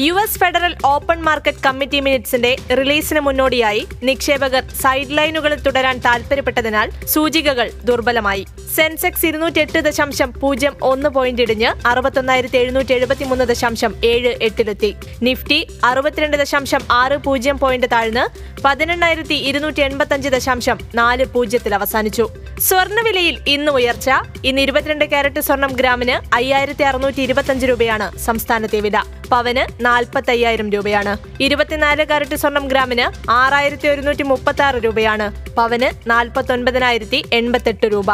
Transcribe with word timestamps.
U 0.00 0.12
S 0.12 0.38
federal 0.38 0.76
open 0.84 1.22
market 1.22 1.58
committee 1.66 2.00
മിനിറ്റ്സിന്റെ 2.00 2.56
റിലീസിന് 2.74 3.20
മുന്നോടിയായി 3.20 3.86
നിക്ഷേപകർ 4.02 4.64
സൈഡ് 4.82 5.18
ലൈനുകളിൽ 5.18 5.60
തുടരാൻ 5.60 5.98
താൽപര്യപ്പെട്ടതിനാൽ 5.98 7.06
സൂചികകൾ 7.06 7.70
ദുർബലമായി. 7.84 8.46
സെൻസെക്സ് 8.74 9.26
ഇരുന്നൂറ്റി 9.26 9.60
എട്ട് 9.60 9.78
ദശാംശം 9.78 10.32
പൂജ്യം 10.32 10.76
ഒന്ന് 10.82 11.08
പോയിന്റ് 11.08 11.42
ഇടിഞ്ഞ് 11.42 11.86
അറുപത്തൊന്നായിരത്തി 11.86 12.56
എഴുന്നൂറ്റി 12.56 12.92
എഴുപത്തിമൂന്ന് 12.92 13.44
ദശാംശം 13.44 13.94
ഏഴ് 14.04 14.28
എട്ടിലെത്തി. 14.42 14.94
നിഫ്റ്റി 15.22 15.68
അറുപത്തിരണ്ട് 15.84 16.36
ദശാംശം 16.36 16.80
ആറ് 16.90 17.16
പൂജ്യം 17.16 17.58
പോയിന്റ് 17.58 17.86
താഴ്ന്ന് 17.92 18.24
പതിനെണ്ണായിരത്തി 18.64 19.34
ഇരുന്നൂറ്റി 19.34 19.80
എൺപത്തഞ്ച് 19.80 20.28
ദശാംശം 20.28 20.78
നാല് 20.94 21.24
പൂജ്യത്തിൽ 21.24 21.74
അവസാനിച്ചു. 21.74 22.28
സ്വർണവിലയിൽ 22.58 23.38
ഇന്ന് 23.48 23.72
ഉയർച്ച. 23.72 24.10
ഇന്ന് 24.44 24.62
ഇരുപത്തിരണ്ട് 24.62 25.04
കാരറ്റ് 25.04 25.40
സ്വർണം 25.40 25.72
ഗ്രാമിന് 25.72 26.34
അയ്യായിരത്തി 26.34 26.82
അറുന്നൂറ്റി 26.82 27.20
ഇരുപത്തഞ്ച് 27.20 27.66
രൂപയാണ് 27.66 28.18
സംസ്ഥാനത്തെ 28.18 28.80
വില. 28.80 29.02
പവന് 29.30 29.83
നാൽപ്പത്തി 29.86 30.32
അയ്യായിരം 30.34 30.68
രൂപയാണ്. 30.74 31.14
ഇരുപത്തിനാല് 31.46 32.04
കാരറ്റ് 32.10 32.36
സ്വർണം 32.42 32.66
ഗ്രാമിന് 32.68 33.06
ആറായിരത്തി 33.38 33.88
ഒരുന്നൂറ്റി 33.88 34.26
മുപ്പത്തി 34.32 34.62
ആറ് 34.68 34.78
രൂപയാണ്. 34.84 35.26
പവന് 35.56 35.90
നാൽപ്പത്തി 36.10 36.52
ഒൻപതിനായിരത്തി 36.52 37.20
എൺപത്തെട്ട് 37.32 37.86
രൂപ. 37.92 38.10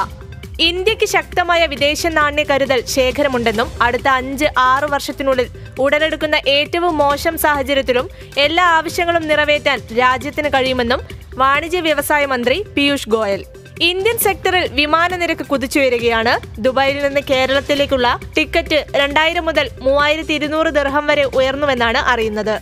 ഇന്ത്യയ്ക്ക് 0.60 1.06
ശക്തമായ 1.12 1.66
വിദേശ 1.66 2.06
നാണ്യ 2.16 2.42
കരുതൽ 2.42 2.80
ശേഖരമുണ്ടെന്നും 2.94 3.68
അടുത്ത 3.82 4.08
അഞ്ച് 4.08 4.46
ആറ് 4.70 4.86
വർഷത്തിനുള്ളിൽ 4.94 5.46
ഉടലെടുക്കുന്ന 5.80 6.36
ഏറ്റവും 6.54 6.94
മോശം 6.98 7.34
സാഹചര്യത്തിലും 7.38 8.08
എല്ലാ 8.38 8.66
ആവശ്യങ്ങളും 8.78 9.24
നിറവേറ്റാൻ 9.28 9.80
രാജ്യത്തിന് 9.98 10.48
കഴിയുമെന്നും 10.48 11.02
വാണിജ്യ 11.34 11.80
വ്യവസായ 11.80 12.26
മന്ത്രി 12.26 12.58
പീയൂഷ് 12.76 13.08
ഗോയൽ. 13.08 13.42
ഇന്ത്യൻ 13.88 14.16
സെക്ടറിൽ 14.24 14.64
വിമാന 14.78 15.16
നിരക്ക് 15.20 15.44
കുതിച്ചുയരുകയാണ്. 15.50 16.32
ദുബായിൽ 16.64 16.96
നിന്ന് 17.04 17.20
കേരളത്തിലേക്കുള്ള 17.30 18.06
ടിക്കറ്റ് 18.36 18.78
രണ്ടായിരം 19.00 19.44
മുതൽ 19.48 19.66
മൂവായിരത്തി 19.84 20.34
ഇരുന്നൂറ് 20.38 20.70
ദർഹം 20.78 21.04
വരെ 21.10 21.24
ഉയർന്നുവെന്നാണ് 21.38 22.00
അറിയുന്നത്. 22.12 22.56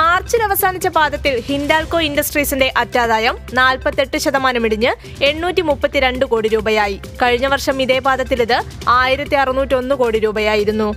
മാർച്ചിൽ 0.00 0.42
അവസാനിച്ച 0.46 0.88
പാദത്തിൽ 0.96 1.34
ഹിൻഡാൽകോ 1.46 2.00
ഇൻഡസ്ട്രീസിന്റെ 2.08 2.68
അറ്റാദായം 2.82 3.38
നാൽപ്പത്തെട്ട് 3.58 4.18
ശതമാനം 4.24 4.66
ഇടിഞ്ഞ് 4.66 4.92
എണ്ണൂറ്റി 5.30 5.62
മുപ്പത്തിരണ്ട് 5.70 6.24
കോടി 6.32 6.50
രൂപയായി. 6.54 6.96
കഴിഞ്ഞ 7.22 7.46
വർഷം 7.54 7.82
ഇതേ 7.86 7.98
പാദത്തിൽ 8.08 8.42
ഇത് 8.46 8.58
ആയിരത്തി 9.00 9.38
അറുന്നൂറ്റി 9.42 9.76
ഒന്ന് 9.80 9.96
കോടി 10.02 10.20
രൂപയായിരുന്നു. 10.26 10.88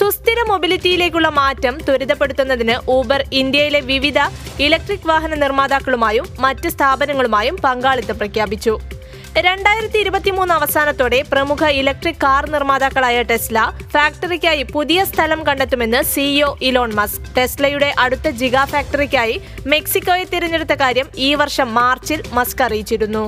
സുസ്ഥിര 0.00 0.38
മൊബിലിറ്റിയിലേക്കുള്ള 0.48 1.28
മാറ്റം 1.40 1.74
ത്വരിതപ്പെടുത്തുന്നതിന് 1.86 2.76
ഊബർ 2.96 3.20
ഇന്ത്യയിലെ 3.40 3.80
വിവിധ 3.92 4.18
ഇലക്ട്രിക് 4.66 5.08
വാഹന 5.12 5.34
നിർമ്മാതാക്കളുമായും 5.44 6.26
മറ്റ് 6.44 6.68
സ്ഥാപനങ്ങളുമായും 6.76 7.56
പങ്കാളിത്തം 7.64 8.18
പ്രഖ്യാപിച്ചു. 8.22 8.74
രണ്ടായിരത്തി 9.44 9.98
ഇരുപത്തി 9.98 10.30
മൂന്ന് 10.30 10.52
അവസാനത്തോടെ 10.54 11.18
പ്രമുഖ 11.32 11.64
ഇലക്ട്രിക് 11.78 12.20
കാർ 12.22 12.44
നിർമ്മാതാക്കളായ 12.50 13.22
ടെസ്ല 13.22 13.58
ഫാക്ടറിക്കായി 13.94 14.62
പുതിയ 14.62 15.00
സ്ഥലം 15.04 15.40
കണ്ടെത്തുമെന്ന് 15.46 16.00
സിഇഒ 16.12 16.48
ഇലോൺ 16.68 16.92
മസ്ക്. 16.92 17.26
ടെസ്ലയുടെ 17.36 17.90
അടുത്ത 17.98 18.30
ജിഗാ 18.40 18.64
ഫാക്ടറിക്കായി 18.64 19.34
മെക്സിക്കോയെ 19.66 20.24
തിരഞ്ഞെടുത്ത 20.32 20.76
കാര്യം 20.84 21.08
ഈ 21.18 21.34
വർഷം 21.34 21.68
മാർച്ചിൽ 21.74 22.22
മസ്ക് 22.32 22.62
അറിയിച്ചിരുന്നു. 22.62 23.24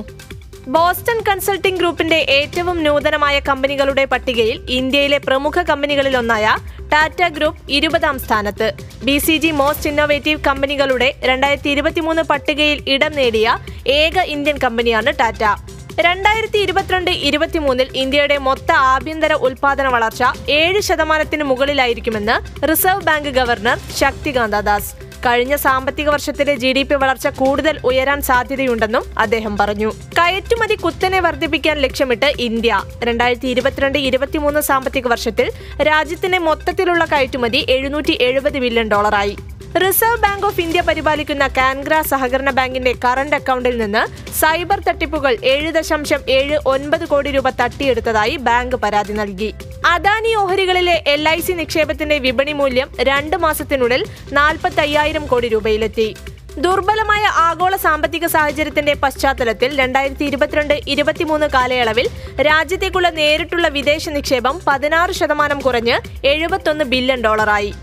ബോസ്റ്റൺ 0.67 1.19
കൺസൾട്ടിംഗ് 1.27 1.79
ഗ്രൂപ്പിന്റെ 1.79 2.17
ഏറ്റവും 2.39 2.83
നൂതനമായ 2.83 3.39
കമ്പനികളുടെ 3.39 4.05
പട്ടികയിൽ 4.05 4.57
ഇന്ത്യയിലെ 4.69 5.17
പ്രമുഖ 5.17 5.61
കമ്പനികളിലൊന്നായ 5.61 6.57
ടാറ്റ 6.93 7.21
ഗ്രൂപ്പ് 7.37 7.71
ഇരുപതാം 7.71 8.19
സ്ഥാനത്ത്. 8.19 8.67
B 9.03 9.17
C 9.17 9.37
G 9.37 9.51
most 9.61 9.89
innovative 9.89 10.45
കമ്പനികളുടെ 10.47 11.09
രണ്ടായിരത്തി 11.23 11.69
ഇരുപത്തിമൂന്ന് 11.69 12.21
പട്ടികയിൽ 12.21 12.89
ഇടം 12.89 13.11
നേടിയ 13.11 13.57
ഏക 14.01 14.19
ഇന്ത്യൻ 14.35 14.57
കമ്പനിയാണ് 14.57 15.13
ടാറ്റ. 15.19 15.45
രണ്ടായിരത്തി 15.97 16.57
ഇരുപത്തിരണ്ട് 16.57 17.11
ഇരുപത്തിമൂന്നിൽ 17.11 17.87
ഇന്ത്യയുടെ 17.95 18.37
മൊത്ത 18.37 18.71
ആഭ്യന്തര 18.71 19.33
ഉൽപാദന 19.33 19.87
വളർച്ച 19.87 20.23
ഏഴ് 20.49 20.81
ശതമാനത്തിന് 20.81 21.43
മുകളിലായിരിക്കുമെന്ന് 21.43 22.65
Reserve 22.65 23.01
Bank 23.01 23.29
governor 23.29 23.79
Shaktikanta 23.97 24.55
Das. 24.55 24.93
കഴിഞ്ഞ 25.25 25.55
സാമ്പത്തിക 25.55 26.09
വർഷത്തിലെ 26.09 26.55
ജി 26.55 26.73
ഡി 26.73 26.83
പി 26.83 26.93
വളർച്ച 26.93 27.27
കൂടുതൽ 27.27 27.79
ഉയരാൻ 27.83 28.21
സാധ്യതയുണ്ടെന്നും 28.21 29.03
അദ്ദേഹം 29.17 29.57
പറഞ്ഞു. 29.57 29.89
കയറ്റുമതി 30.19 30.75
കുത്തനെ 30.75 31.19
വർദ്ധിപ്പിക്കാൻ 31.19 31.77
ലക്ഷ്യമിട്ട് 31.77 32.33
ഇന്ത്യ. 32.39 32.81
രണ്ടായിരത്തി 33.03 33.47
ഇരുപത്തിരണ്ട് 33.47 33.99
ഇരുപത്തിമൂന്ന് 33.99 34.61
സാമ്പത്തിക 34.61 35.07
വർഷത്തിൽ 35.07 35.51
രാജ്യത്തിന്റെ 35.81 36.37
മൊത്തത്തിലുള്ള 36.37 37.05
കയറ്റുമതി 37.05 37.65
എഴുന്നൂറ്റി 37.69 38.17
എഴുപത് 38.21 38.59
ബില്യൺ 38.59 38.87
ഡോളറായി. 38.87 39.37
റിസർവ് 39.75 40.17
ബാങ്ക് 40.17 40.45
ഓഫ് 40.45 40.61
ഇന്ത്യ 40.61 40.81
പരിപാലിക്കുന്ന 40.81 41.47
കാൻഗ്ര 41.47 42.01
സഹകരണ 42.01 42.49
ബാങ്കിന്റെ 42.49 42.95
കറന്റ് 43.03 43.35
അക്കൗണ്ടിൽ 43.35 43.77
നിന്ന് 43.77 44.31
സൈബർ 44.39 44.79
തട്ടിപ്പുകൾ 44.79 45.37
ഏഴ് 45.43 45.71
ദശാംശം 45.71 46.21
ഏഴ് 46.29 46.59
ഒൻപത് 46.65 47.05
കോടി 47.07 47.31
രൂപ 47.31 47.49
തട്ടിയെടുത്തതായി 47.49 48.35
ബാങ്ക് 48.35 48.75
പരാതി 48.75 49.13
നൽകി. 49.13 49.53
അദാനി 49.85 50.35
ഓഹരികളിലെ 50.35 51.03
എൽ 51.07 51.29
ഐ 51.29 51.39
സി 51.39 51.51
നിക്ഷേപത്തിന്റെ 51.51 52.17
വിപണി 52.17 52.51
മൂല്യം 52.51 52.89
രണ്ട് 52.99 53.37
മാസത്തിനുള്ളിൽ 53.37 54.05
നാൽപ്പത്തി 54.31 54.79
അയ്യായിരം 54.79 55.25
കോടി 55.25 55.47
രൂപയിലെത്തി. 55.47 56.15
ദുർബലമായ 56.57 57.23
ആഗോള 57.23 57.75
സാമ്പത്തിക 57.75 58.25
സാഹചര്യത്തിന്റെ 58.25 58.93
പശ്ചാത്തലത്തിൽ 58.93 59.77
രണ്ടായിരത്തി 59.79 60.25
ഇരുപത്തിരണ്ട് 60.25 60.81
ഇരുപത്തിമൂന്ന് 60.87 61.47
കാലയളവിൽ 61.47 62.09
രാജ്യത്തേക്കുള്ള 62.41 63.09
നേരിട്ടുള്ള 63.09 63.67
വിദേശ 63.67 64.09
നിക്ഷേപം 64.09 64.59
പതിനാറ് 64.67 65.11
ശതമാനം 65.11 65.59
കുറഞ്ഞ് 65.59 66.27
എഴുപത്തൊന്ന് 66.27 66.85
ബില്യൺ 66.85 67.21
ഡോളറായി. 67.21 67.73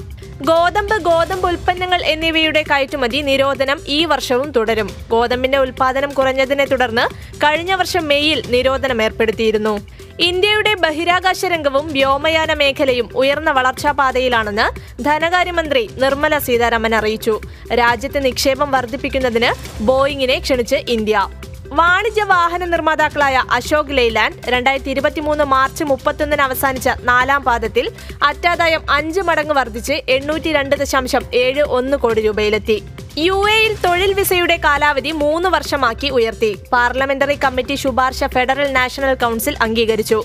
ഗോതമ്പ് 0.40 0.98
ഗോതമ്പ് 1.02 1.48
ഉൽപ്പന്നങ്ങൾ 1.48 2.02
എന്നിവയുടെ 2.02 2.64
കയറ്റുമതി 2.70 3.16
നിരോധനം 3.16 3.80
ഈ 3.86 4.04
വർഷവും 4.04 4.50
തുടരും. 4.50 4.90
ഗോതമ്പിന്റെ 5.08 5.58
ഉൽപാദനം 5.58 6.12
കുറഞ്ഞതിനെ 6.12 6.64
തുടർന്ന് 6.64 7.36
കഴിഞ്ഞ 7.36 7.74
വർഷം 7.74 8.08
മെയ്യിൽ 8.08 8.42
നിരോധനം 8.48 9.02
ഏർപ്പെടുത്തിയിരുന്നു. 9.02 9.78
ഇന്ത്യയുടെ 10.20 10.74
ബഹിരാകാശ 10.74 11.44
രംഗവും 11.44 11.92
വ്യോമയാന 11.92 12.52
മേഖലയും 12.52 13.08
ഉയർന്ന 13.14 13.50
വളർച്ചാ 13.50 13.90
പാതയിലാണെന്ന് 13.90 15.02
ധനകാര്യമന്ത്രി 15.02 15.90
നിർമ്മല 15.96 16.38
സീതാരാമൻ 16.38 16.94
അറിയിച്ചു. 16.94 17.40
രാജ്യത്തെ 17.72 18.18
നിക്ഷേപം 18.18 18.70
വർദ്ധിപ്പിക്കുന്നതിന് 18.70 19.82
ബോയിങ്ങിനെ 19.82 20.38
ക്ഷണിച്ച് 20.38 20.76
ഇന്ത്യ. 20.76 21.28
വാണിജ്യ 21.72 22.22
വാഹന 22.22 22.64
നിർമ്മാതാക്കളായ 22.64 23.36
അശോക് 23.52 23.90
ലെയ്ലാൻഡ് 23.98 24.50
രണ്ടായിരത്തി 24.52 24.90
ഇരുപത്തിമൂന്ന് 24.90 25.44
മാർച്ച് 25.44 25.84
മുപ്പത്തൊന്നിന് 25.84 26.42
അവസാനിച്ച 26.42 26.88
നാലാം 27.02 27.42
പാദത്തിൽ 27.44 27.86
അറ്റാദായം 28.22 28.82
അഞ്ച് 28.90 29.20
മടങ്ങ് 29.20 29.54
വർദ്ധിച്ച് 29.54 29.96
എണ്ണൂറ്റി 30.16 30.52
രണ്ട് 30.52 30.76
ദശാംശം 30.76 31.24
ഏഴ് 31.32 31.62
ഒന്ന് 31.78 31.96
കോടി 31.96 32.20
രൂപയിലെത്തി. 32.20 32.82
യു 33.18 33.36
എയിൽ 33.50 33.76
തൊഴിൽ 33.84 34.10
വിസയുടെ 34.12 34.56
കാലാവധി 34.64 35.10
മൂന്ന് 35.10 35.48
വർഷമാക്കി 35.48 36.08
ഉയർത്തി. 36.08 36.50
പാർലമെന്ററി 36.72 37.36
കമ്മിറ്റി 37.44 37.74
ശുപാർശ 37.74 38.24
ഫെഡറൽ 38.24 38.68
നാഷണൽ 38.72 39.14
കൗൺസിൽ 39.14 39.54
അംഗീകരിച്ചു. 39.60 40.18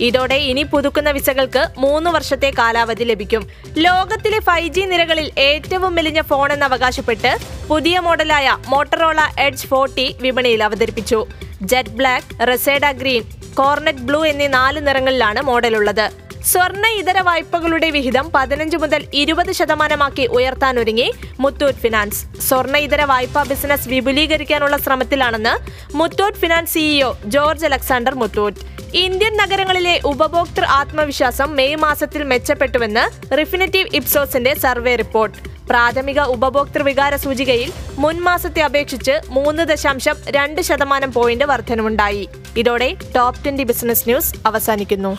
ഇതോടെ 0.00 0.34
ഇനി 0.50 0.62
പുതുക്കുന്ന 0.62 1.10
വിസകൾക്ക് 1.10 1.62
മൂന്ന് 1.78 2.10
വർഷത്തെ 2.10 2.50
കാലാവധി 2.58 3.04
ലഭിക്കും. 3.04 3.42
ലോകത്തിലെ 3.86 4.40
ഫൈവ് 4.40 4.68
ജി 4.68 4.80
നിരകളിൽ 4.80 5.28
ഏറ്റവും 5.38 5.94
മെലിഞ്ഞ 5.94 6.20
ഫോണെന്ന് 6.20 6.66
അവകാശപ്പെട്ട് 6.66 7.32
പുതിയ 7.68 7.98
മോഡലായ 7.98 8.56
മോട്ടറോള 8.68 9.20
എഡ്ജ് 9.38 9.66
ഫോർട്ടി 9.66 10.16
വിപണിയിൽ 10.20 10.64
അവതരിപ്പിച്ചു. 10.64 11.26
Jet 11.62 11.90
black 11.90 12.48
reseda 12.48 12.90
green 13.02 13.24
cornet 13.54 14.06
blue 14.08 14.24
എന്നീ 14.24 14.46
നാല് 14.46 14.86
നിറങ്ങളിലാണ് 14.86 15.42
മോഡലുള്ളത് 15.42 16.27
സ്വർണ 16.44 16.86
ഇതര 16.86 17.20
വായ്പകളുടെ 17.20 17.90
വിഹിതം 17.90 18.30
പതിനഞ്ച് 18.34 18.76
മുതൽ 18.76 19.06
ഇരുപത് 19.14 19.52
ശതമാനമാക്കി 19.52 20.26
ഉയർത്താനൊരുങ്ങി 20.26 21.12
മുത്തൂറ്റ് 21.40 21.78
ഫിനാൻസ്. 21.78 22.40
സ്വർണ 22.40 22.76
ഇതര 22.76 23.02
വായ്പാ 23.04 23.42
ബിസിനസ് 23.42 23.88
വിപുലീകരിക്കാനുള്ള 23.88 24.76
ശ്രമത്തിലാണെന്ന് 24.76 25.54
Muthoot 25.96 26.36
finance 26.36 26.74
CEO 26.74 27.12
George 27.24 27.66
Alexander 27.66 28.14
Muthoot. 28.14 28.56
Indian 28.94 29.36
നഗരങ്ങളിലെ 29.36 30.00
ഉപഭോക്തൃ 30.04 30.64
ആത്മവിശ്വാസം 30.64 31.56
മെയ് 31.56 31.76
മാസത്തിൽ 31.76 32.24
മെച്ചപ്പെട്ടുവെന്ന് 32.24 33.34
റിഫിനിറ്റീവ് 33.38 33.88
ഇപ്സോസിന്റെ 33.94 34.54
സർവേ 34.58 34.96
റിപ്പോർട്ട്. 34.96 35.38
പ്രാഥമിക 35.68 36.20
ഉപഭോക്തൃ 36.20 36.82
വികാര 36.82 37.16
സൂചികയിൽ 37.16 37.72
മുൻമാസത്തെ 37.98 38.62
അപേക്ഷിച്ച് 38.62 39.20
മൂന്ന് 39.28 39.62
ദശാംശം 39.62 40.16
രണ്ട് 40.28 40.60
ശതമാനം 40.60 41.12
പോയിന്റ് 41.12 41.44
വർധനവുണ്ടായി. 41.44 42.28
ഇതോടെ 42.56 42.96
ടോപ് 43.16 43.44
ട്വന്റി 43.44 43.62
ബിസിനസ് 43.62 44.08
ന്യൂസ് 44.08 44.34
അവസാനിക്കുന്നു. 44.46 45.18